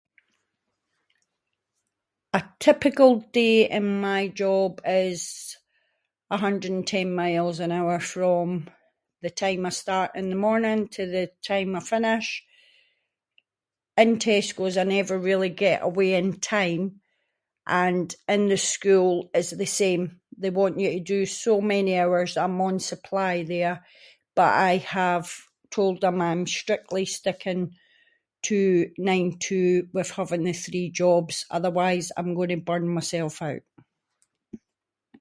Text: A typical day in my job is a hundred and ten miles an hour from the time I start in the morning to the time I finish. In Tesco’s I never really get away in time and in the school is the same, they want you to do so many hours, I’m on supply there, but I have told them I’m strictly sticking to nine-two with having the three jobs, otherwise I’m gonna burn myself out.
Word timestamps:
A 2.33 2.43
typical 2.59 3.17
day 3.39 3.69
in 3.69 3.99
my 4.01 4.29
job 4.43 4.71
is 4.85 5.23
a 6.29 6.37
hundred 6.45 6.71
and 6.71 6.87
ten 6.93 7.07
miles 7.21 7.57
an 7.59 7.71
hour 7.79 7.97
from 8.13 8.47
the 9.23 9.29
time 9.41 9.61
I 9.65 9.69
start 9.83 10.11
in 10.19 10.27
the 10.31 10.37
morning 10.47 10.79
to 10.95 11.03
the 11.15 11.25
time 11.49 11.69
I 11.77 11.81
finish. 11.93 12.27
In 14.01 14.09
Tesco’s 14.25 14.75
I 14.81 14.85
never 14.97 15.15
really 15.19 15.49
get 15.65 15.79
away 15.89 16.09
in 16.21 16.29
time 16.57 16.83
and 17.83 18.07
in 18.33 18.41
the 18.51 18.57
school 18.73 19.13
is 19.39 19.49
the 19.49 19.65
same, 19.81 20.03
they 20.41 20.49
want 20.59 20.79
you 20.83 20.89
to 20.95 20.99
do 21.15 21.21
so 21.43 21.53
many 21.73 21.93
hours, 22.01 22.31
I’m 22.43 22.61
on 22.67 22.79
supply 22.91 23.33
there, 23.53 23.77
but 24.39 24.51
I 24.71 24.73
have 24.99 25.25
told 25.75 25.95
them 25.99 26.17
I’m 26.29 26.43
strictly 26.59 27.05
sticking 27.17 27.61
to 28.49 28.61
nine-two 29.09 29.71
with 29.97 30.09
having 30.19 30.43
the 30.45 30.53
three 30.65 30.89
jobs, 31.01 31.35
otherwise 31.57 32.05
I’m 32.17 32.33
gonna 32.39 32.57
burn 32.69 32.85
myself 32.97 33.35
out. 33.51 33.65